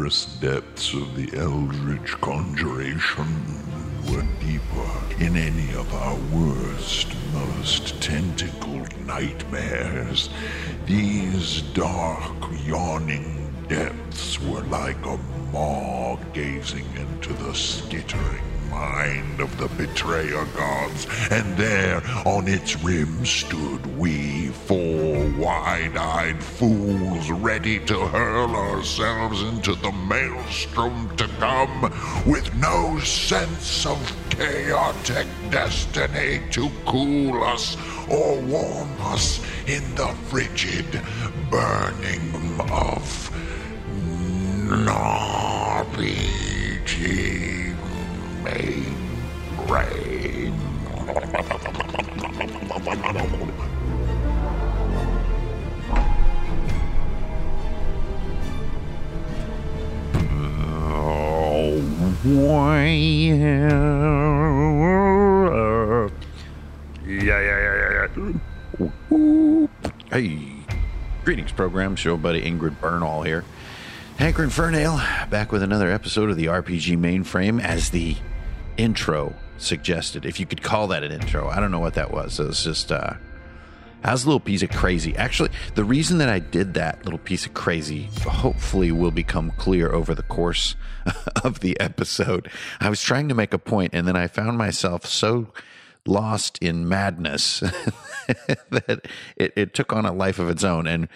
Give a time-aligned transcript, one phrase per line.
[0.00, 3.26] tenebrous depths of the eldritch conjuration
[4.08, 10.30] were deeper in any of our worst, most tentacled nightmares.
[10.86, 12.32] These dark,
[12.64, 15.18] yawning depths were like a
[15.52, 23.24] maw gazing into the skittering mind of the betrayer gods, and there on its rim
[23.24, 31.82] stood we, four wide eyed fools, ready to hurl ourselves into the maelstrom to come,
[32.26, 33.98] with no sense of
[34.30, 37.76] chaotic destiny to cool us
[38.08, 41.00] or warm us in the frigid
[41.50, 43.30] burning of
[45.90, 47.49] RPG
[48.54, 48.84] main
[49.66, 50.54] brain.
[67.06, 68.08] Yeah, yeah, yeah, yeah,
[68.78, 69.66] yeah.
[70.10, 70.38] Hey,
[71.24, 71.96] greetings, program.
[71.96, 73.44] Show buddy Ingrid Bernal here.
[74.18, 78.16] Hankerin Ferinale back with another episode of the RPG mainframe as the
[78.80, 80.24] intro suggested.
[80.24, 82.40] If you could call that an intro, I don't know what that was.
[82.40, 83.14] It was just, uh,
[84.02, 85.14] that was a little piece of crazy.
[85.16, 89.92] Actually, the reason that I did that little piece of crazy hopefully will become clear
[89.92, 90.76] over the course
[91.44, 92.50] of the episode.
[92.80, 95.48] I was trying to make a point and then I found myself so
[96.06, 97.60] lost in madness
[98.70, 99.06] that
[99.36, 100.86] it, it, took on a life of its own.
[100.86, 101.08] And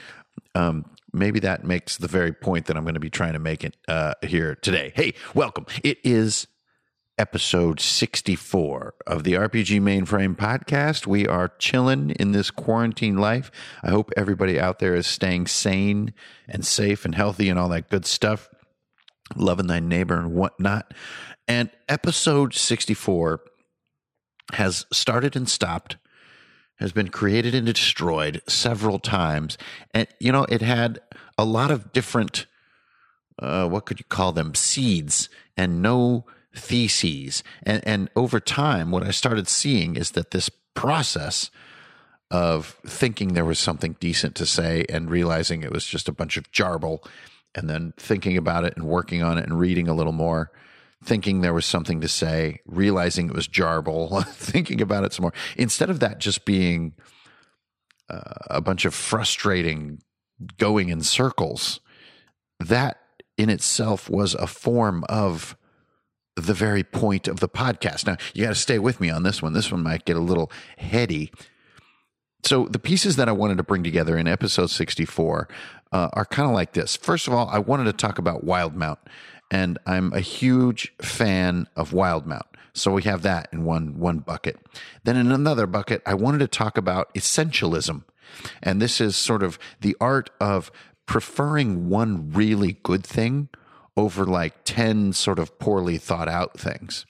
[0.54, 0.84] um,
[1.14, 3.74] maybe that makes the very point that I'm going to be trying to make it
[3.88, 4.92] uh, here today.
[4.94, 5.64] Hey, welcome.
[5.82, 6.46] It is
[7.18, 11.06] episode 64 of the RPG Mainframe podcast.
[11.06, 13.50] We are chilling in this quarantine life.
[13.82, 16.12] I hope everybody out there is staying sane
[16.48, 18.48] and safe and healthy and all that good stuff,
[19.36, 20.92] loving thy neighbor and whatnot.
[21.46, 23.40] And episode 64
[24.52, 25.96] has started and stopped,
[26.78, 29.56] has been created and destroyed several times.
[29.92, 31.00] And, you know, it had
[31.38, 32.46] a lot of different,
[33.40, 37.42] uh, what could you call them, seeds and no theses.
[37.62, 41.50] And, and over time, what I started seeing is that this process
[42.30, 46.36] of thinking there was something decent to say and realizing it was just a bunch
[46.36, 47.04] of jarble,
[47.54, 50.50] and then thinking about it and working on it and reading a little more
[51.04, 55.34] thinking there was something to say, realizing it was jarble, thinking about it some more.
[55.56, 56.94] Instead of that just being
[58.08, 58.20] uh,
[58.50, 60.00] a bunch of frustrating
[60.58, 61.80] going in circles,
[62.58, 62.98] that
[63.36, 65.56] in itself was a form of
[66.36, 68.06] the very point of the podcast.
[68.06, 69.52] Now, you got to stay with me on this one.
[69.52, 71.30] This one might get a little heady.
[72.44, 75.48] So, the pieces that I wanted to bring together in episode 64
[75.92, 76.96] uh, are kind of like this.
[76.96, 78.98] First of all, I wanted to talk about Wildemount
[79.50, 82.42] and I'm a huge fan of Wildemount.
[82.72, 84.58] So we have that in one one bucket.
[85.04, 88.02] Then in another bucket, I wanted to talk about essentialism.
[88.62, 90.72] And this is sort of the art of
[91.06, 93.48] preferring one really good thing
[93.96, 97.06] over like 10 sort of poorly thought out things.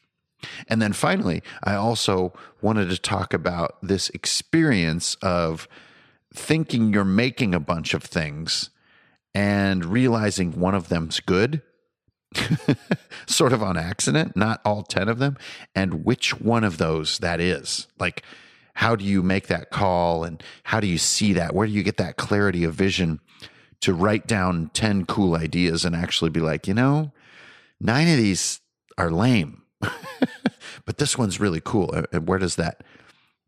[0.69, 5.67] And then finally, I also wanted to talk about this experience of
[6.35, 8.71] thinking you're making a bunch of things
[9.35, 11.63] and realizing one of them's good
[13.27, 15.37] sort of on accident, not all 10 of them,
[15.75, 17.87] and which one of those that is.
[17.99, 18.23] Like,
[18.75, 21.55] how do you make that call and how do you see that?
[21.55, 23.21] Where do you get that clarity of vision
[23.85, 27.13] to write down 10 cool ideas and actually be like, you know,
[27.79, 28.61] nine of these
[28.97, 29.61] are lame,
[30.87, 31.95] but this one's really cool.
[32.11, 32.83] And where does that,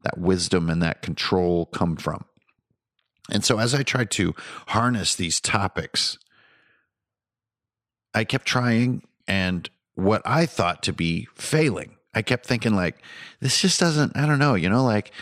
[0.02, 2.26] that wisdom and that control come from?
[3.30, 4.34] And so as I tried to
[4.68, 6.18] harness these topics,
[8.12, 11.96] I kept trying and what I thought to be failing.
[12.14, 12.98] I kept thinking like,
[13.40, 15.12] this just doesn't, I don't know, you know, like,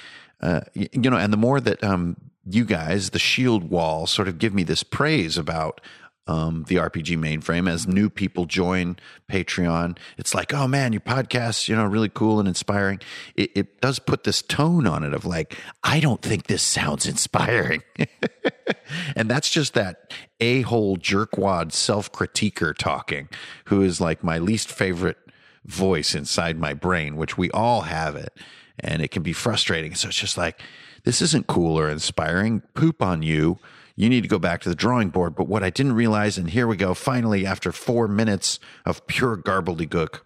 [0.40, 2.16] uh, you know, and the more that, um,
[2.46, 5.81] you guys, the shield wall sort of give me this praise about,
[6.26, 8.96] um, the RPG mainframe as new people join
[9.31, 9.99] Patreon.
[10.17, 13.00] It's like, oh man, your podcast, you know, really cool and inspiring.
[13.37, 17.06] It, it does put this tone on it of like, I don't think this sounds
[17.06, 17.82] inspiring.
[19.17, 23.29] and that's just that a hole jerkwad self critiquer talking,
[23.67, 25.19] who is like my least favorite
[25.67, 28.32] voice inside my brain, which we all have it.
[28.81, 29.94] And it can be frustrating.
[29.94, 30.61] So it's just like,
[31.04, 32.62] this isn't cool or inspiring.
[32.74, 33.58] Poop on you
[33.96, 35.34] you need to go back to the drawing board.
[35.34, 39.36] But what I didn't realize, and here we go, finally, after four minutes of pure
[39.36, 40.20] garbledygook,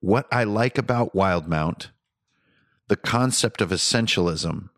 [0.00, 1.88] what I like about Wildemount,
[2.88, 4.70] the concept of essentialism,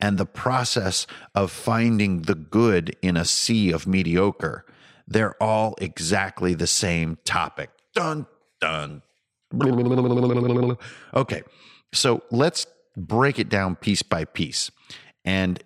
[0.00, 4.64] and the process of finding the good in a sea of mediocre,
[5.06, 7.70] they're all exactly the same topic.
[7.94, 8.26] Dun,
[8.60, 9.02] dun.
[11.14, 11.42] Okay,
[11.92, 12.66] so let's
[12.96, 14.70] break it down piece by piece.
[15.24, 15.62] And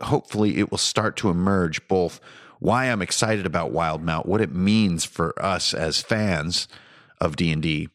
[0.00, 2.20] hopefully it will start to emerge both
[2.60, 6.68] why I'm excited about Wildemount, what it means for us as fans
[7.20, 7.88] of D&D,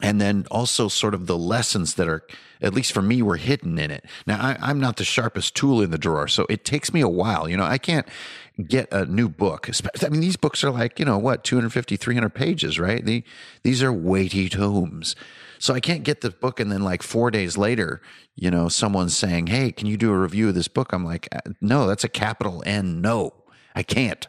[0.00, 2.24] and then also sort of the lessons that are
[2.60, 4.04] at least for me were hidden in it.
[4.26, 7.08] Now I, am not the sharpest tool in the drawer so it takes me a
[7.08, 7.48] while.
[7.48, 8.06] You know i can't
[8.66, 9.68] get a new book.
[10.02, 13.04] I mean these books are like you know what 250 300 pages right?
[13.04, 13.24] The,
[13.62, 15.16] these are weighty tomes.
[15.58, 18.00] So i can't get the book and then like four days later
[18.34, 20.92] you know someone's saying hey can you do a review of this book?
[20.92, 23.34] I'm like uh, no that's a capital n no
[23.74, 24.26] i can't.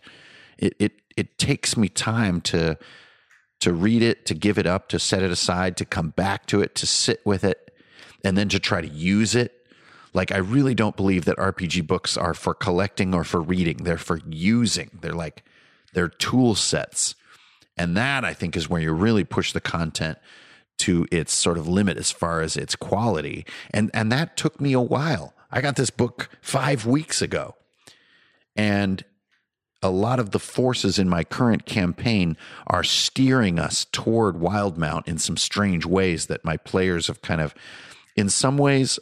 [0.57, 2.77] It it, it takes me time to
[3.63, 6.61] to read it, to give it up, to set it aside, to come back to
[6.61, 7.73] it, to sit with it,
[8.21, 9.65] and then to try to use it.
[10.13, 13.77] Like, I really don't believe that RPG books are for collecting or for reading.
[13.77, 14.91] They're for using.
[15.01, 15.43] They're like,
[15.93, 17.15] they're tool sets.
[17.77, 20.17] And that, I think, is where you really push the content
[20.79, 23.45] to its sort of limit as far as its quality.
[23.71, 25.33] And, and that took me a while.
[25.49, 27.55] I got this book five weeks ago.
[28.57, 29.05] And
[29.83, 32.37] a lot of the forces in my current campaign
[32.67, 37.53] are steering us toward Wildemount in some strange ways that my players have kind of,
[38.15, 38.97] in some ways,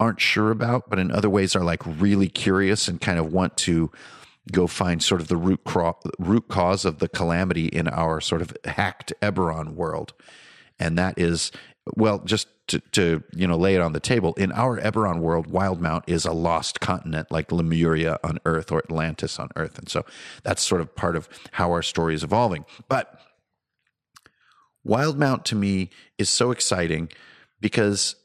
[0.00, 3.56] aren't sure about, but in other ways are like really curious and kind of want
[3.56, 3.92] to
[4.50, 8.42] go find sort of the root, cro- root cause of the calamity in our sort
[8.42, 10.12] of hacked Eberron world.
[10.78, 11.52] And that is
[11.96, 15.48] well, just to, to, you know lay it on the table, in our Eberron world,
[15.48, 20.04] Wildemount is a lost continent like Lemuria on Earth or Atlantis on Earth, and so
[20.42, 22.64] that's sort of part of how our story is evolving.
[22.88, 23.20] But
[24.86, 27.10] Wildemount to me is so exciting
[27.60, 28.16] because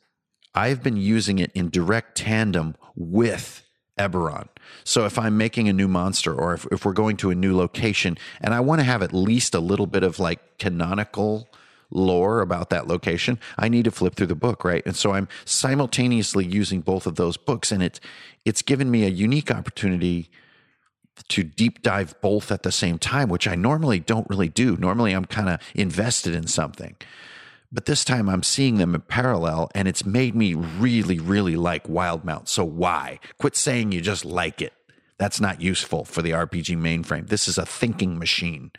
[0.55, 3.63] I've been using it in direct tandem with
[3.97, 4.47] Eberron.
[4.83, 7.55] So if I'm making a new monster or if, if we're going to a new
[7.55, 11.49] location and I want to have at least a little bit of like canonical
[11.91, 14.83] lore about that location, I need to flip through the book, right?
[14.85, 17.99] And so I'm simultaneously using both of those books, and it's
[18.45, 20.29] it's given me a unique opportunity
[21.27, 24.77] to deep dive both at the same time, which I normally don't really do.
[24.77, 26.95] Normally, I'm kind of invested in something.
[27.71, 31.83] But this time I'm seeing them in parallel, and it's made me really, really like
[31.85, 32.47] Wildemount.
[32.47, 33.19] So why?
[33.37, 34.73] Quit saying you just like it.
[35.19, 37.27] That's not useful for the RPG mainframe.
[37.27, 38.71] This is a thinking machine.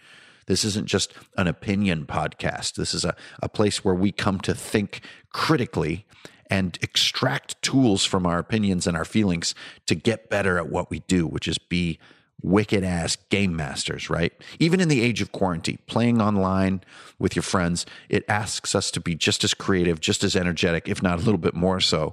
[0.50, 2.74] This isn't just an opinion podcast.
[2.74, 5.00] This is a, a place where we come to think
[5.32, 6.06] critically
[6.50, 9.54] and extract tools from our opinions and our feelings
[9.86, 12.00] to get better at what we do, which is be
[12.42, 14.32] wicked ass game masters, right?
[14.58, 16.80] Even in the age of quarantine, playing online
[17.20, 21.00] with your friends, it asks us to be just as creative, just as energetic, if
[21.00, 22.12] not a little bit more so,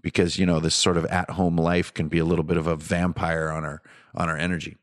[0.00, 2.66] because you know this sort of at home life can be a little bit of
[2.66, 3.82] a vampire on our
[4.14, 4.78] on our energy.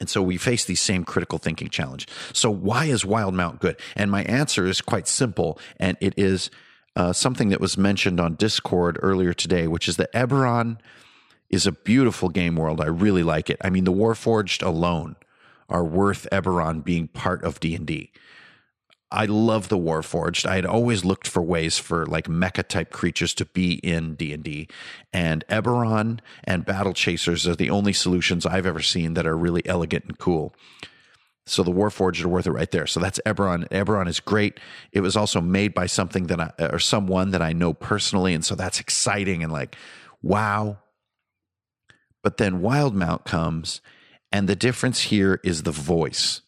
[0.00, 2.06] And so we face these same critical thinking challenge.
[2.32, 3.80] So why is Wildemount good?
[3.96, 6.50] And my answer is quite simple, and it is
[6.94, 10.78] uh, something that was mentioned on Discord earlier today, which is that Eberron
[11.50, 12.80] is a beautiful game world.
[12.80, 13.56] I really like it.
[13.62, 15.16] I mean, the Warforged alone
[15.68, 18.12] are worth Eberron being part of D and D.
[19.10, 20.44] I love the Warforged.
[20.44, 24.34] I had always looked for ways for like mecha type creatures to be in D
[24.34, 24.68] and D,
[25.12, 29.64] and Eberron and Battle Chasers are the only solutions I've ever seen that are really
[29.66, 30.54] elegant and cool.
[31.46, 32.86] So the Warforged are worth it right there.
[32.86, 33.66] So that's Eberron.
[33.70, 34.60] Eberron is great.
[34.92, 38.44] It was also made by something that I or someone that I know personally, and
[38.44, 39.74] so that's exciting and like,
[40.22, 40.78] wow.
[42.22, 43.80] But then Wildemount comes,
[44.30, 46.42] and the difference here is the voice.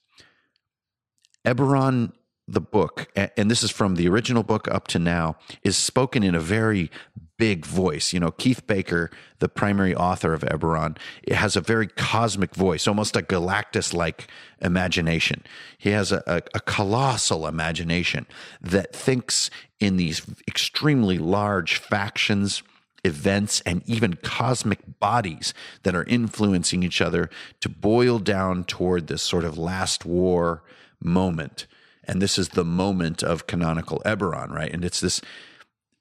[1.47, 2.13] Eberron
[2.51, 6.35] the book, and this is from the original book up to now, is spoken in
[6.35, 6.91] a very
[7.39, 8.13] big voice.
[8.13, 12.87] You know, Keith Baker, the primary author of Eberron, it has a very cosmic voice,
[12.87, 14.29] almost a Galactus like
[14.61, 15.43] imagination.
[15.79, 18.27] He has a, a, a, colossal imagination
[18.61, 22.63] that thinks in these extremely large factions.
[23.03, 25.55] Events and even cosmic bodies
[25.85, 27.31] that are influencing each other
[27.61, 30.63] to boil down toward this sort of last war
[31.03, 31.67] moment
[32.11, 34.73] and this is the moment of canonical Eberron, right?
[34.73, 35.21] And it's this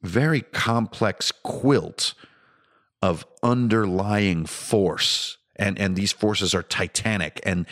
[0.01, 2.15] very complex quilt
[2.99, 5.37] of underlying force.
[5.55, 7.39] And, and these forces are titanic.
[7.43, 7.67] And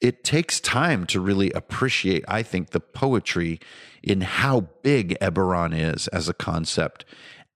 [0.00, 3.60] it takes time to really appreciate, I think, the poetry
[4.02, 7.04] in how big Eberron is as a concept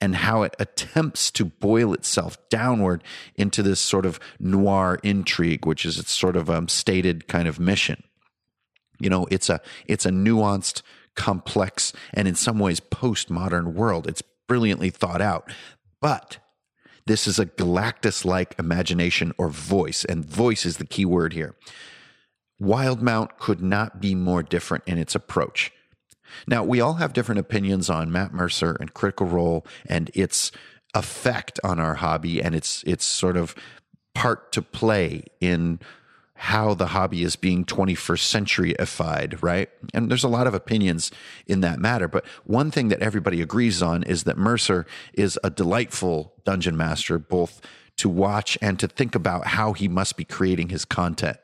[0.03, 3.03] and how it attempts to boil itself downward
[3.37, 7.59] into this sort of noir intrigue, which is its sort of um, stated kind of
[7.59, 8.03] mission.
[8.99, 10.83] You know, it's a it's a nuanced,
[11.15, 14.07] complex, and in some ways postmodern world.
[14.07, 15.53] It's brilliantly thought out.
[16.01, 16.39] But
[17.07, 21.55] This is a Galactus like imagination or voice, and voice is the key word here.
[22.61, 25.71] Wildemount could not be more different in its approach.
[26.49, 30.51] Now, we all have different opinions on Matt Mercer and Critical Role and its
[30.95, 33.55] effect on our hobby and its its sort of
[34.15, 35.79] part to play in
[36.37, 39.71] how the hobby is being 21st centuryified, right?
[39.95, 41.11] And there's a lot of opinions
[41.47, 42.09] in that matter.
[42.09, 47.19] But one thing that everybody agrees on is that Mercer is a delightful dungeon master,
[47.19, 47.61] both
[47.97, 51.39] to watch and to think about how he must be creating his content.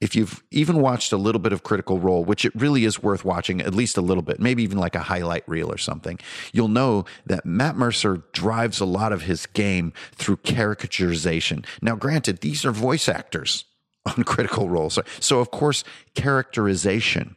[0.00, 3.24] If you've even watched a little bit of Critical Role, which it really is worth
[3.24, 6.18] watching, at least a little bit, maybe even like a highlight reel or something,
[6.52, 11.64] you'll know that Matt Mercer drives a lot of his game through caricaturization.
[11.80, 13.64] Now, granted, these are voice actors
[14.06, 14.90] on Critical Role.
[14.90, 17.36] So, of course, characterization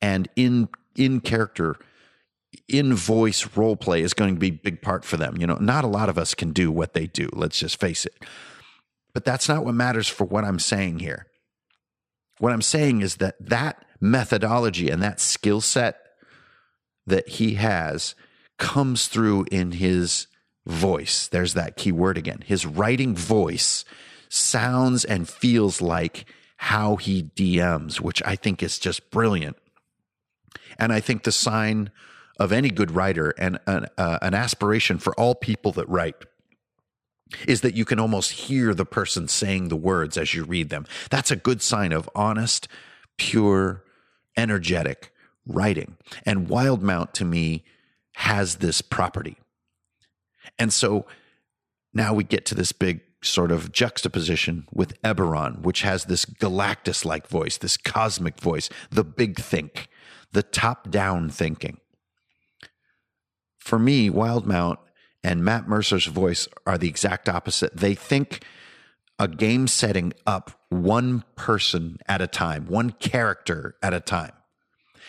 [0.00, 1.76] and in in character
[2.68, 5.36] in voice role play is going to be a big part for them.
[5.38, 7.28] You know, not a lot of us can do what they do.
[7.32, 8.24] Let's just face it.
[9.12, 11.26] But that's not what matters for what I'm saying here.
[12.38, 16.00] What I'm saying is that that methodology and that skill set
[17.06, 18.14] that he has
[18.58, 20.26] comes through in his
[20.66, 21.28] voice.
[21.28, 22.42] There's that key word again.
[22.44, 23.84] His writing voice
[24.34, 26.26] sounds and feels like
[26.56, 29.56] how he DMs, which I think is just brilliant.
[30.78, 31.90] And I think the sign
[32.38, 36.16] of any good writer and an, uh, an aspiration for all people that write
[37.46, 40.86] is that you can almost hear the person saying the words as you read them.
[41.10, 42.68] That's a good sign of honest,
[43.16, 43.84] pure,
[44.36, 45.12] energetic
[45.46, 45.96] writing.
[46.24, 47.64] And Wildemount to me
[48.14, 49.36] has this property.
[50.58, 51.06] And so
[51.92, 57.04] now we get to this big sort of juxtaposition with Eberron, which has this Galactus
[57.04, 59.88] like voice, this cosmic voice, the big think,
[60.32, 61.78] the top down thinking.
[63.58, 64.76] For me, Wildemount
[65.22, 67.76] and Matt Mercer's voice are the exact opposite.
[67.76, 68.44] They think
[69.18, 74.32] a game setting up one person at a time, one character at a time.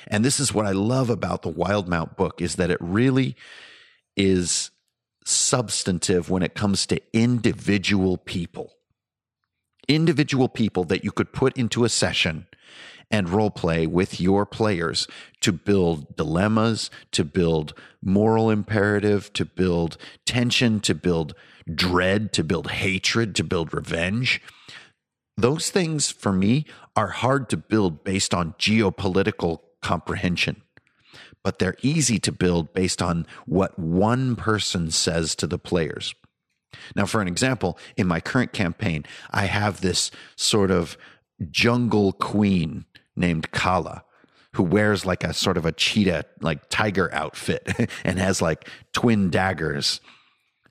[0.08, 3.36] And this is what I love about the Wildemount book is that it really
[4.16, 4.72] is
[5.26, 8.74] substantive when it comes to individual people.
[9.88, 12.48] Individual people that you could put into a session
[13.12, 15.08] and role play with your players
[15.42, 21.36] to build dilemmas, to build moral imperative, to build tension, to build
[21.74, 24.42] dread, to build hatred, to build revenge.
[25.38, 26.66] Those things for me
[26.96, 30.62] are hard to build based on geopolitical comprehension,
[31.46, 36.16] but they're easy to build based on what one person says to the players.
[36.96, 40.98] Now, for an example, in my current campaign, I have this sort of
[41.52, 42.86] jungle queen
[43.16, 44.04] named Kala
[44.54, 49.30] who wears like a sort of a cheetah, like tiger outfit and has like twin
[49.30, 50.02] daggers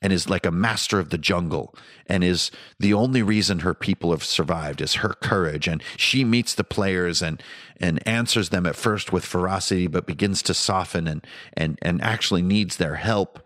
[0.05, 1.75] and is like a master of the jungle
[2.07, 5.67] and is the only reason her people have survived is her courage.
[5.67, 7.43] And she meets the players and
[7.79, 12.43] and answers them at first with ferocity but begins to soften and and and actually
[12.43, 13.41] needs their help.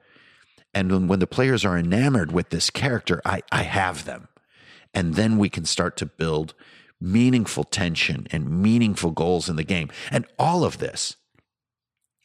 [0.75, 4.27] And when, when the players are enamored with this character i i have them.
[4.93, 6.55] And then we can start to build
[7.01, 9.91] meaningful tension and meaningful goals in the game.
[10.11, 11.15] And all of this,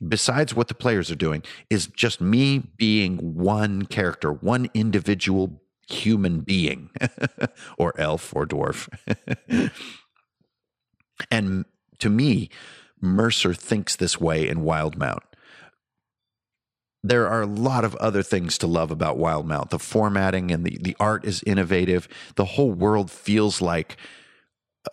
[0.08, 6.42] besides what the players are doing, is just me being one character, one individual human
[6.42, 6.90] being,
[7.78, 8.90] or elf or dwarf.
[11.32, 11.66] and
[12.00, 12.50] to me,
[13.02, 15.20] Mercer thinks this way in Wildemount.
[17.06, 19.72] There are a lot of other things to love about Wildemount.
[19.72, 22.08] The formatting and the, the art is innovative.
[22.36, 23.98] The whole world feels like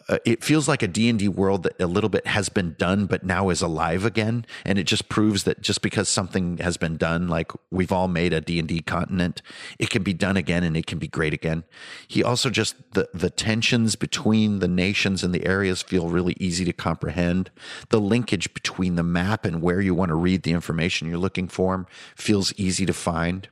[0.08, 3.24] uh, it feels like a D&D world that a little bit has been done but
[3.24, 4.46] now is alive again.
[4.64, 8.32] And it just proves that just because something has been done like we've all made
[8.32, 9.42] a D&D continent
[9.78, 11.64] it can be done again and it can be great again.
[12.06, 16.64] He also just the the tensions between the nations and the areas feel really easy
[16.64, 17.50] to comprehend.
[17.88, 21.48] The linkage between the map and where you want to read the information you're looking
[21.48, 23.48] for feels easy to find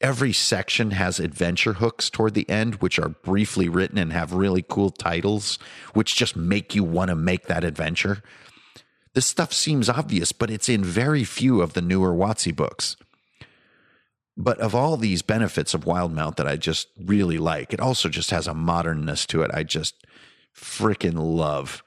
[0.00, 4.64] every section has adventure hooks toward the end, which are briefly written and have really
[4.68, 5.58] cool titles,
[5.92, 8.22] which just make you want to make that adventure.
[9.14, 12.96] This stuff seems obvious, but it's in very few of the newer WotC books.
[14.36, 18.32] But of all these benefits of Wildemount that I just really like, it also just
[18.32, 20.04] has a modernness to it I just
[20.54, 21.84] freaking love.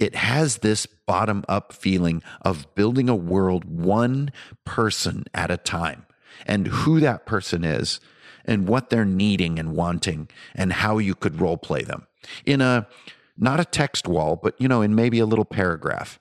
[0.00, 4.32] It has this bottom up feeling of building a world one
[4.64, 6.06] person at a time
[6.46, 8.00] and who that person is
[8.44, 12.06] and what they're needing and wanting and how you could role play them.
[12.46, 12.88] In a
[13.36, 16.18] not a text wall, but you know, in maybe a little paragraph.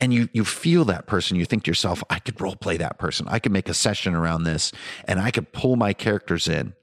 [0.00, 1.36] and you you feel that person.
[1.36, 3.26] You think to yourself i could role play that person.
[3.28, 4.72] I could make a session around this
[5.06, 6.74] and i could pull my characters in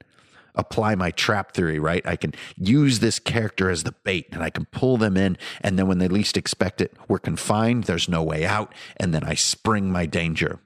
[0.56, 2.06] apply my trap theory right?
[2.06, 5.36] I can use this character as the bait and i can pull them in.
[5.60, 7.84] And then when they least expect it we're confined.
[7.84, 8.72] There's no way out.
[8.96, 10.60] And then i spring my danger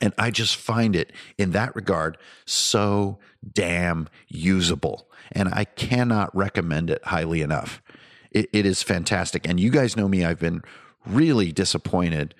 [0.00, 3.18] and i just find it in that regard so
[3.52, 7.82] damn usable and i cannot recommend it highly enough
[8.30, 10.62] it, it is fantastic and you guys know me i've been
[11.06, 12.34] really disappointed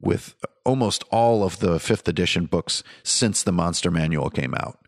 [0.00, 0.34] with
[0.64, 4.78] almost all of the fifth edition books since the Monster Manual came out.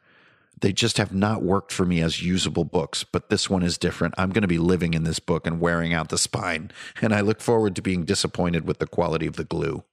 [0.58, 4.14] They just have not worked for me as usable books, but this one is different.
[4.16, 6.70] I'm going to be living in this book and wearing out the spine,
[7.02, 9.84] and I look forward to being disappointed with the quality of the glue.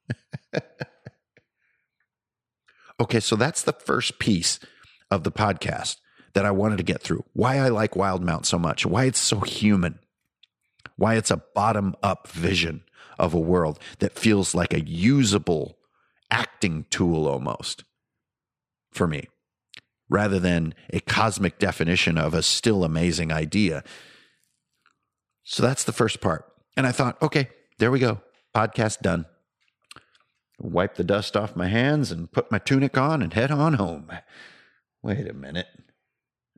[3.00, 4.59] okay, so that's the first piece
[5.09, 5.97] of the podcast
[6.33, 7.23] that I wanted to get through.
[7.33, 10.00] Why I like Wildemount so much, why it's so human,
[10.95, 12.83] why it's a bottom up vision
[13.19, 15.77] of a world that feels like a usable
[16.31, 17.83] acting tool almost
[18.91, 19.27] for me,
[20.09, 23.83] rather than a cosmic definition of a still amazing idea.
[25.43, 26.45] So that's the first part.
[26.75, 28.21] And I thought, okay, there we go.
[28.55, 29.25] Podcast done.
[30.63, 34.10] Wipe the dust off my hands and put my tunic on and head on home.
[35.01, 35.67] Wait a minute.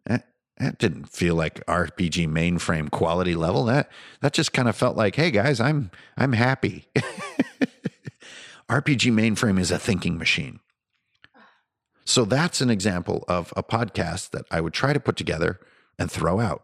[0.06, 0.28] That,
[0.60, 3.66] that didn't feel like RPG mainframe quality level.
[3.66, 3.90] That
[4.22, 6.86] that just kind of felt like, hey guys, I'm I'm happy.
[8.70, 10.60] RPG mainframe is a thinking machine.
[12.06, 15.60] So that's an example of a podcast that I would try to put together
[15.98, 16.62] and throw out.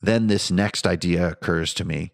[0.00, 2.12] Then this next idea occurs to me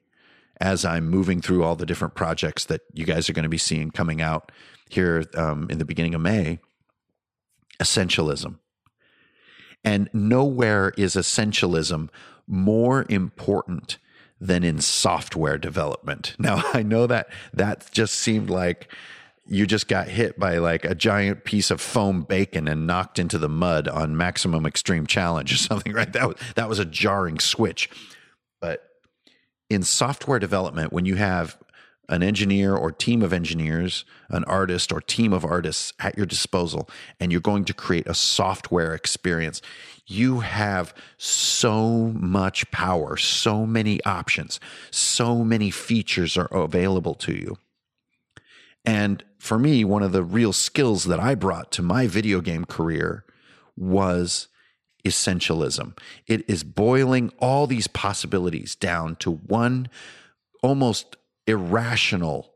[0.61, 3.59] as I'm moving through all the different projects that you guys are going to be
[3.59, 4.53] seeing coming out
[4.88, 6.59] here um, in the beginning of May.
[7.81, 8.59] Essentialism.
[9.85, 12.09] And nowhere is essentialism
[12.47, 13.99] more important
[14.40, 16.35] than in software development.
[16.38, 18.92] Now, I know that that just seemed like
[19.47, 23.38] you just got hit by like a giant piece of foam bacon and knocked into
[23.38, 27.38] the mud on maximum extreme challenge or something right that was, that was a jarring
[27.38, 27.88] switch
[28.61, 28.88] but
[29.70, 31.59] in software development when you have
[32.09, 36.88] an engineer or team of engineers, an artist or team of artists at your disposal,
[37.20, 39.61] and you're going to create a software experience,
[40.07, 44.59] you have so much power, so many options,
[44.90, 47.59] so many features are available to you.
[48.87, 52.64] And for me, one of the real skills that I brought to my video game
[52.64, 53.24] career
[53.76, 54.48] was
[55.09, 55.99] essentialism.
[56.27, 59.88] It is boiling all these possibilities down to one
[60.62, 61.16] almost
[61.47, 62.55] irrational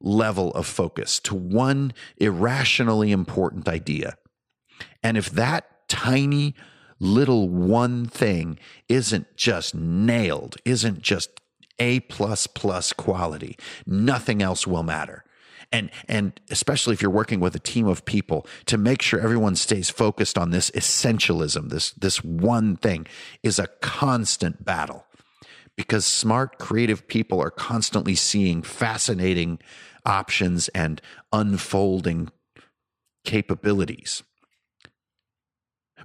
[0.00, 4.16] level of focus, to one irrationally important idea.
[5.02, 6.54] And if that tiny
[7.00, 8.58] little one thing
[8.88, 11.30] isn't just nailed, isn't just
[11.78, 13.56] A plus plus quality,
[13.86, 15.24] nothing else will matter.
[15.70, 19.54] And and especially if you're working with a team of people to make sure everyone
[19.54, 23.06] stays focused on this essentialism, this this one thing
[23.42, 25.04] is a constant battle
[25.76, 29.58] because smart, creative people are constantly seeing fascinating
[30.04, 31.00] options and
[31.32, 32.30] unfolding
[33.24, 34.22] capabilities.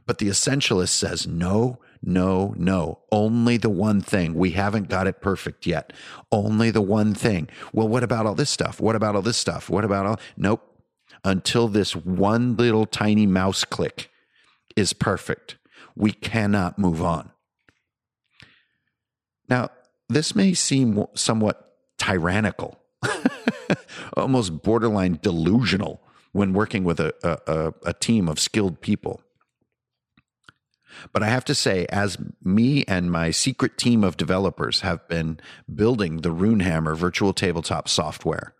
[0.06, 3.00] But the essentialist says, no, no, no.
[3.12, 4.34] Only the one thing.
[4.34, 5.94] We haven't got it perfect yet.
[6.32, 7.48] Only the one thing.
[7.72, 8.82] Well, what about all this stuff?
[8.82, 9.70] What about all this stuff?
[9.70, 10.20] What about all?
[10.36, 10.70] Nope.
[11.24, 14.12] Until this one little tiny mouse click
[14.76, 15.58] is perfect,
[15.96, 17.32] we cannot move on.
[19.48, 19.70] Now,
[20.10, 22.80] this may seem somewhat tyrannical,
[24.18, 26.02] almost borderline delusional
[26.34, 29.22] when working with a, a, a, team of skilled people.
[31.12, 35.40] But I have to say, as me and my secret team of developers have been
[35.74, 38.54] building the Runehammer virtual tabletop software,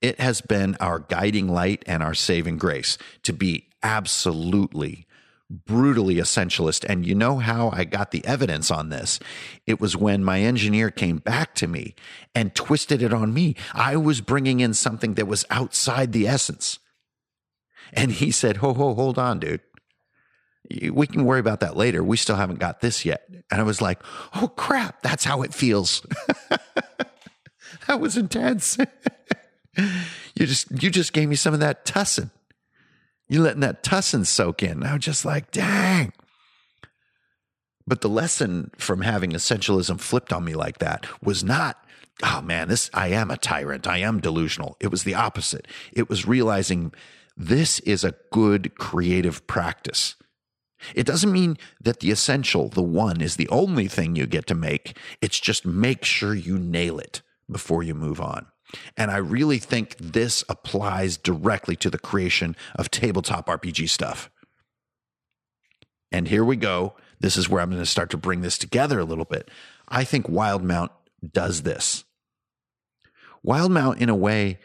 [0.00, 5.06] it has been our guiding light and our saving grace to be absolutely
[5.50, 6.84] brutally essentialist.
[6.88, 9.20] And you know how I got the evidence on this?
[9.66, 11.94] It was when my engineer came back to me
[12.34, 13.54] and twisted it on me.
[13.72, 16.78] I was bringing in something that was outside the essence.
[17.92, 19.60] And he said, Ho, ho, hold on, dude.
[20.70, 22.02] We can worry about that later.
[22.02, 23.28] We still haven't got this yet.
[23.50, 24.00] And I was like,
[24.34, 26.00] oh crap, that's how it feels.
[27.86, 28.78] that was intense.
[29.76, 32.30] you just you just gave me some of that tussin.
[33.28, 34.82] You're letting that tussin soak in.
[34.82, 36.12] I was just like, dang.
[37.86, 41.84] But the lesson from having essentialism flipped on me like that was not,
[42.22, 43.86] oh man, this I am a tyrant.
[43.86, 44.76] I am delusional.
[44.80, 45.68] It was the opposite.
[45.92, 46.92] It was realizing
[47.36, 50.16] this is a good creative practice.
[50.94, 54.54] It doesn't mean that the essential, the one, is the only thing you get to
[54.54, 54.96] make.
[55.20, 58.46] It's just make sure you nail it before you move on.
[58.96, 64.30] And I really think this applies directly to the creation of tabletop RPG stuff.
[66.10, 66.94] And here we go.
[67.20, 69.50] This is where I'm going to start to bring this together a little bit.
[69.88, 70.90] I think Wildemount
[71.32, 72.04] does this.
[73.46, 74.58] Wildemount, in a way,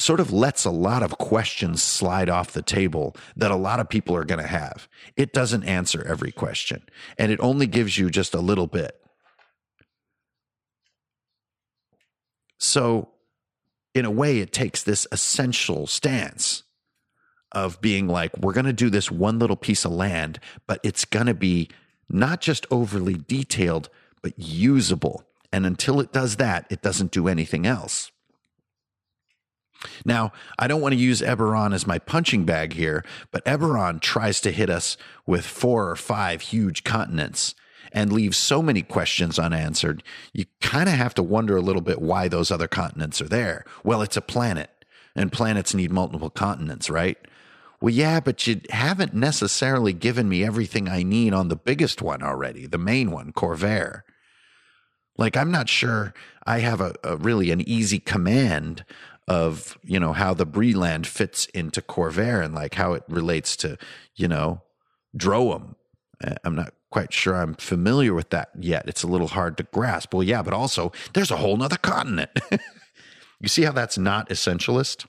[0.00, 3.88] sort of lets a lot of questions slide off the table that a lot of
[3.88, 4.88] people are going to have.
[5.16, 6.82] It doesn't answer every question,
[7.18, 8.96] and it only gives you just a little bit.
[12.58, 13.08] So,
[13.94, 16.62] in a way, it takes this essential stance
[17.52, 21.04] of being like, we're going to do this one little piece of land, but it's
[21.04, 21.68] going to be
[22.08, 23.88] not just overly detailed,
[24.22, 25.24] but usable.
[25.52, 28.12] And until it does that, it doesn't do anything else.
[30.04, 34.40] Now, I don't want to use Eberron as my punching bag here, but Eberron tries
[34.42, 37.54] to hit us with four or five huge continents
[37.92, 40.02] and leaves so many questions unanswered.
[40.32, 43.64] You kind of have to wonder a little bit why those other continents are there.
[43.82, 44.70] Well, it's a planet,
[45.16, 47.18] and planets need multiple continents, right?
[47.80, 52.22] Well, yeah, but you haven't necessarily given me everything I need on the biggest one
[52.22, 54.02] already, the main one, Khorvaire.
[55.16, 56.14] Like, I'm not sure
[56.46, 58.84] I have a, a really an easy command
[59.30, 63.78] of, you know, how the Breland fits into Khorvaire and like how it relates to,
[64.16, 64.60] you know,
[65.16, 65.76] Droaam.
[66.22, 68.88] Uh, I'm not quite sure I'm familiar with that yet.
[68.88, 70.12] It's a little hard to grasp.
[70.12, 72.30] Well, yeah, but also there's a whole nother continent.
[73.40, 75.06] you see how that's not essentialist?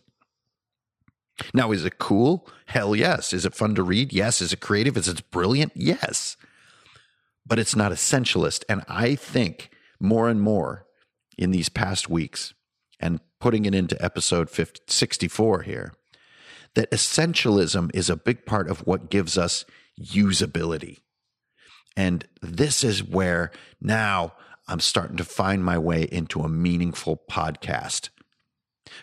[1.51, 2.47] Now, is it cool?
[2.67, 3.33] Hell yes.
[3.33, 4.13] Is it fun to read?
[4.13, 4.39] Yes.
[4.39, 4.95] Is it creative?
[4.97, 5.71] Is it brilliant?
[5.73, 6.37] Yes.
[7.43, 8.63] But it's not essentialist.
[8.69, 10.85] And I think more and more
[11.39, 12.53] in these past weeks,
[13.01, 15.93] and putting it into episode 50, 64 here,
[16.75, 19.65] that essentialism is a big part of what gives us
[19.99, 20.99] usability.
[21.97, 24.33] And this is where now
[24.67, 28.09] I'm starting to find my way into a meaningful podcast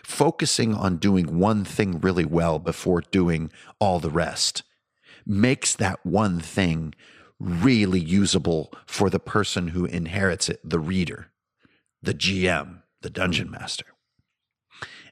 [0.03, 4.63] Focusing on doing one thing really well before doing all the rest
[5.25, 6.93] makes that one thing
[7.39, 11.31] really usable for the person who inherits it, the reader,
[12.01, 13.85] the GM, the dungeon master.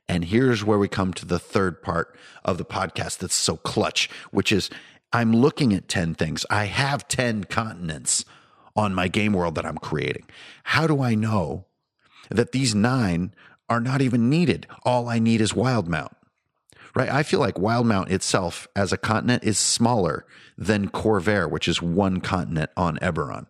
[0.07, 4.09] And here's where we come to the third part of the podcast that's so clutch,
[4.31, 4.69] which is
[5.11, 6.45] I'm looking at 10 things.
[6.49, 8.23] I have 10 continents
[8.75, 10.25] on my game world that I'm creating.
[10.63, 11.65] How do I know
[12.29, 13.33] that these nine
[13.69, 14.67] are not even needed.
[14.83, 16.13] All I need is Wildemount.
[16.95, 17.09] Right?
[17.09, 20.25] I feel like Wildemount itself as a continent is smaller
[20.57, 23.45] than Khorvaire, which is one continent on Eberron.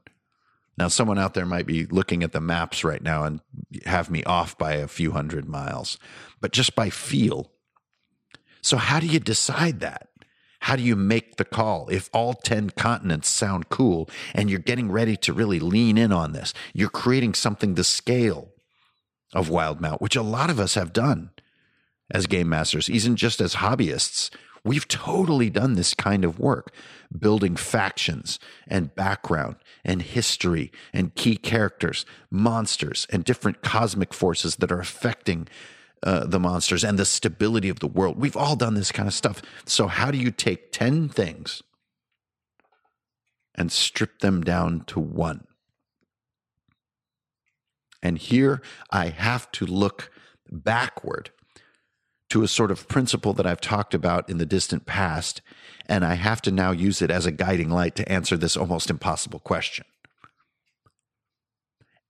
[0.77, 3.41] Now, someone out there might be looking at the maps right now and
[3.85, 5.97] have me off by a few hundred miles,
[6.39, 7.51] but just by feel.
[8.61, 10.09] So, how do you decide that?
[10.61, 11.87] How do you make the call?
[11.89, 16.33] If all 10 continents sound cool and you're getting ready to really lean in on
[16.33, 18.49] this, you're creating something the scale
[19.33, 21.31] of Wildemount, which a lot of us have done
[22.11, 24.29] as game masters, even just as hobbyists.
[24.67, 26.73] We've totally done this kind of work,
[27.17, 34.71] building factions and background and history and key characters, monsters, and different cosmic forces that
[34.71, 35.47] are affecting
[36.03, 38.19] uh, the monsters and the stability of the world.
[38.19, 39.41] We've all done this kind of stuff.
[39.65, 41.63] So, how do you take 10 things
[43.55, 45.47] and strip them down to one?
[48.03, 50.11] And here I have to look
[50.51, 51.31] backward
[52.29, 55.41] to a sort of principle that I've talked about in the distant past,
[55.87, 58.89] and I have to now use it as a guiding light to answer this almost
[58.89, 59.85] impossible question.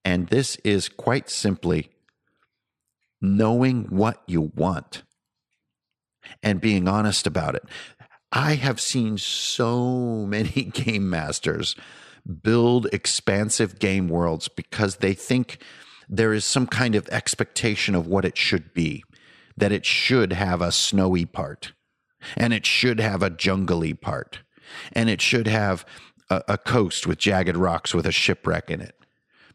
[0.03, 1.89] And this is quite simply
[3.21, 5.03] knowing what you want
[6.41, 7.63] and being honest about it.
[8.31, 11.75] I have seen so many game masters
[12.41, 15.61] build expansive game worlds because they think
[16.09, 19.03] there is some kind of expectation of what it should be,
[19.57, 21.73] that it should have a snowy part,
[22.35, 24.39] and it should have a jungly part,
[24.93, 25.85] and it should have
[26.29, 28.95] a, a coast with jagged rocks with a shipwreck in it.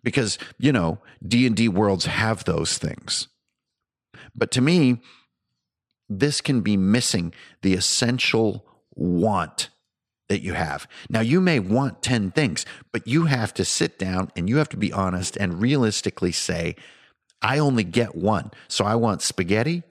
[0.02, 3.28] Because, you know, D&D worlds have those things.
[4.34, 5.00] But to me,
[6.08, 9.68] this can be missing the essential want
[10.28, 10.88] that you have.
[11.08, 14.68] Now, you may want 10 things, but you have to sit down and you have
[14.70, 16.74] to be honest and realistically say,
[17.42, 18.50] I only get one.
[18.68, 19.82] So I want spaghetti.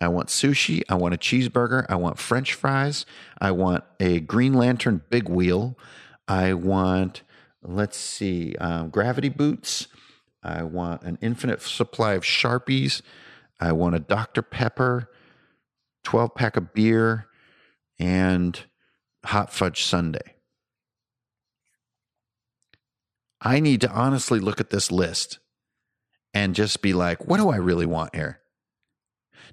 [0.00, 0.82] I want sushi.
[0.88, 1.86] I want a cheeseburger.
[1.88, 3.06] I want french fries.
[3.40, 5.78] I want a Green Lantern big wheel.
[6.26, 7.22] I want,
[7.62, 9.88] let's see, um, gravity boots.
[10.42, 13.02] I want an infinite supply of Sharpies.
[13.60, 14.42] I want a Dr.
[14.42, 15.08] Pepper,
[16.04, 17.28] 12 pack of beer,
[17.98, 18.58] and
[19.24, 20.18] hot fudge sundae.
[23.40, 25.38] I need to honestly look at this list
[26.32, 28.41] and just be like, what do I really want here?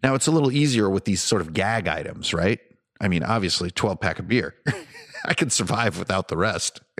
[0.03, 2.59] Now, it's a little easier with these sort of gag items, right?
[3.01, 4.55] I mean, obviously, 12 pack of beer.
[5.25, 6.81] I can survive without the rest.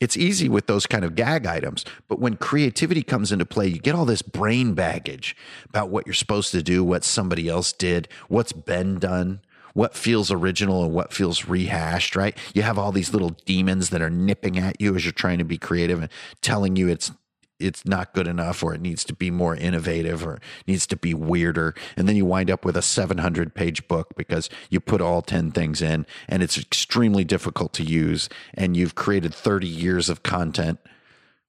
[0.00, 1.84] it's easy with those kind of gag items.
[2.08, 5.36] But when creativity comes into play, you get all this brain baggage
[5.68, 9.40] about what you're supposed to do, what somebody else did, what's been done,
[9.74, 12.36] what feels original and what feels rehashed, right?
[12.54, 15.44] You have all these little demons that are nipping at you as you're trying to
[15.44, 16.10] be creative and
[16.42, 17.12] telling you it's
[17.58, 21.14] it's not good enough or it needs to be more innovative or needs to be
[21.14, 21.74] weirder.
[21.96, 25.50] And then you wind up with a 700 page book because you put all 10
[25.52, 30.78] things in and it's extremely difficult to use and you've created 30 years of content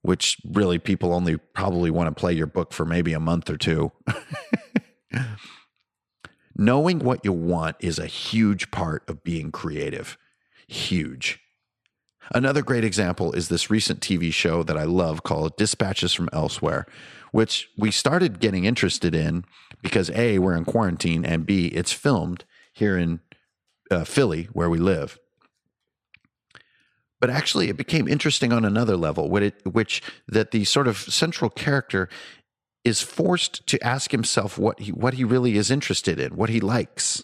[0.01, 3.57] which really people only probably want to play your book for maybe a month or
[3.57, 3.91] two.
[6.55, 10.17] Knowing what you want is a huge part of being creative.
[10.67, 11.41] Huge
[12.33, 16.85] Another great example is this recent TV show that I love called Dispatches from Elsewhere,
[17.31, 19.45] which we started getting interested in
[19.81, 23.19] because A, we're in quarantine, and B, it's filmed here in
[23.89, 25.17] uh, Philly, where we live.
[27.19, 30.97] But actually, it became interesting on another level, which, it, which that the sort of
[30.97, 32.09] central character
[32.83, 36.61] is forced to ask himself what he what he really is interested in, what he
[36.61, 37.23] likes,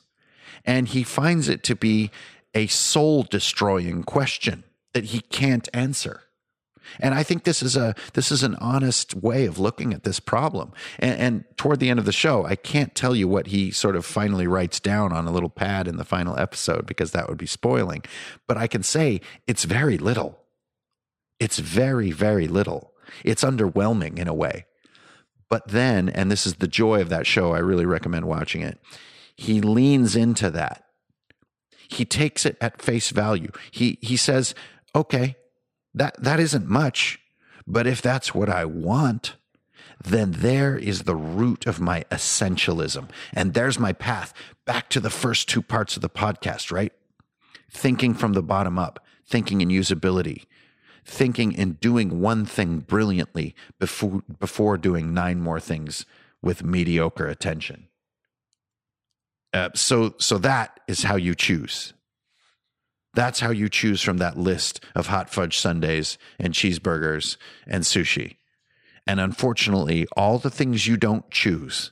[0.65, 2.11] and he finds it to be
[2.53, 4.63] a soul destroying question
[4.95, 6.21] that he can't answer.
[7.01, 10.21] And I think this is a this is an honest way of looking at this
[10.21, 10.71] problem.
[10.99, 13.97] And, and, toward the end of the show, I can't tell you what he sort
[13.97, 17.37] of finally writes down on a little pad in the final episode because that would
[17.37, 18.03] be spoiling.
[18.47, 20.39] But I can say it's very little.
[21.41, 22.93] It's very very little.
[23.25, 24.65] It's underwhelming in a way.
[25.49, 28.79] But then, and this is the joy of that show, I really recommend watching it.
[29.35, 30.85] He leans into that.
[31.87, 33.51] He takes it at face value.
[33.71, 34.55] He he says
[34.95, 35.35] okay,
[35.93, 37.19] that, that isn't much.
[37.67, 39.35] But if that's what I want,
[40.03, 43.09] then there is the root of my essentialism.
[43.33, 44.33] And there's my path
[44.65, 46.93] back to the first two parts of the podcast, right?
[47.69, 50.45] Thinking from the bottom up, thinking in usability,
[51.03, 56.05] thinking in doing one thing brilliantly before, before doing nine more things
[56.41, 57.87] with mediocre attention.
[59.53, 61.93] Uh, so, so that is how you choose.
[63.15, 68.35] That's how you choose from that list of hot fudge sundaes and cheeseburgers and sushi.
[69.07, 71.91] And unfortunately, all the things you don't choose,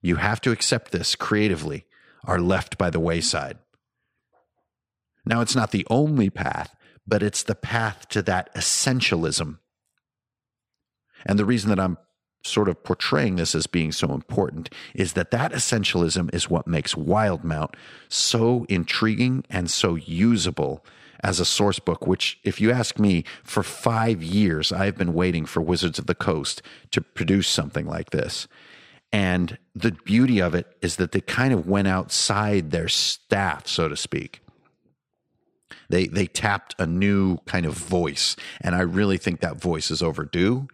[0.00, 1.84] you have to accept this creatively,
[2.24, 3.58] are left by the wayside.
[5.26, 6.74] Now, it's not the only path,
[7.06, 9.58] but it's the path to that essentialism.
[11.26, 11.98] And the reason that I'm
[12.44, 16.94] sort of portraying this as being so important is that that essentialism is what makes
[16.94, 17.74] Wildemount
[18.08, 20.84] so intriguing and so usable
[21.22, 25.46] as a source book, which, if you ask me, for five years, I've been waiting
[25.46, 28.46] for Wizards of the Coast to produce something like this.
[29.10, 33.88] And the beauty of it is that they kind of went outside their staff, so
[33.88, 34.40] to speak.
[35.88, 38.36] They, they tapped a new kind of voice.
[38.60, 40.68] And I really think that voice is overdue.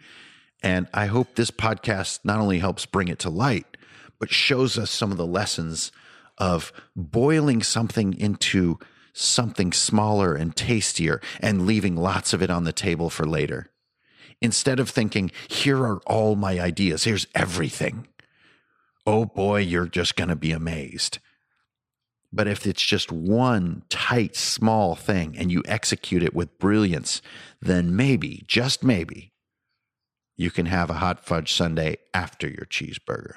[0.62, 3.76] And I hope this podcast not only helps bring it to light,
[4.18, 5.90] but shows us some of the lessons
[6.38, 8.78] of boiling something into
[9.12, 13.70] something smaller and tastier and leaving lots of it on the table for later.
[14.40, 18.06] Instead of thinking, here are all my ideas, here's everything.
[19.06, 21.18] Oh boy, you're just going to be amazed.
[22.32, 27.20] But if it's just one tight, small thing and you execute it with brilliance,
[27.60, 29.29] then maybe, just maybe,
[30.40, 33.34] you can have a hot fudge sundae after your cheeseburger.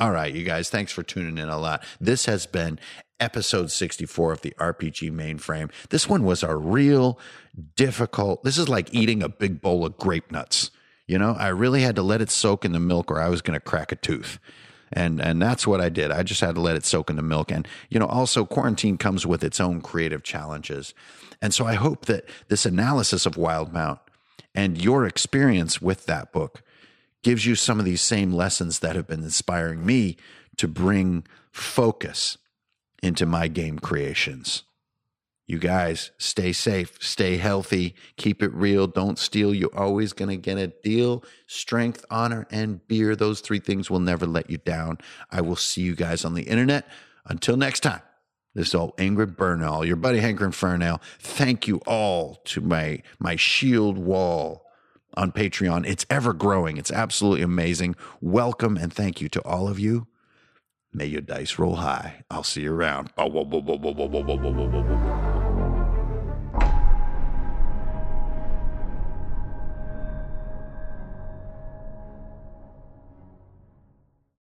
[0.00, 1.84] All right, you guys, thanks for tuning in a lot.
[2.00, 2.80] This has been
[3.20, 5.70] episode 64 of the RPG mainframe.
[5.90, 7.20] This one was a real
[7.76, 10.72] difficult, this is like eating a big bowl of grape nuts.
[11.06, 13.42] You know, I really had to let it soak in the milk or I was
[13.42, 14.40] going to crack a tooth.
[14.92, 16.10] And and that's what I did.
[16.10, 17.52] I just had to let it soak in the milk.
[17.52, 20.94] And you know, also quarantine comes with its own creative challenges.
[21.40, 24.00] And so I hope that this analysis of Wildemount
[24.54, 26.62] and your experience with that book
[27.22, 30.16] gives you some of these same lessons that have been inspiring me
[30.56, 32.38] to bring focus
[33.02, 34.64] into my game creations.
[35.46, 39.52] You guys stay safe, stay healthy, keep it real, don't steal.
[39.52, 41.24] You're always going to get a deal.
[41.46, 43.16] Strength, honor, and beer.
[43.16, 44.98] Those three things will never let you down.
[45.30, 46.86] I will see you guys on the internet.
[47.26, 48.02] Until next time.
[48.54, 51.00] This old Ingrid Bernal, your buddy Hankerin Ferinale.
[51.18, 54.66] Thank you all to my my shield wall
[55.14, 55.86] on Patreon.
[55.86, 56.76] It's ever growing.
[56.76, 57.96] It's absolutely amazing.
[58.20, 60.06] Welcome and thank you to all of you.
[60.92, 62.24] May your dice roll high.
[62.30, 63.10] I'll see you around.